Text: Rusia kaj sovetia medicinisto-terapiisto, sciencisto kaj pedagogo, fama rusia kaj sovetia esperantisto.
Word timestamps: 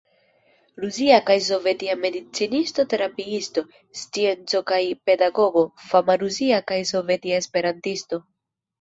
Rusia 0.85 1.19
kaj 1.27 1.35
sovetia 1.47 1.97
medicinisto-terapiisto, 2.05 3.65
sciencisto 4.01 4.65
kaj 4.75 4.83
pedagogo, 5.11 5.67
fama 5.93 6.21
rusia 6.27 6.63
kaj 6.75 6.83
sovetia 6.97 7.47
esperantisto. 7.47 8.27